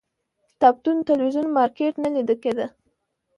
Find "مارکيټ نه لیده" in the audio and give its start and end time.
1.57-2.35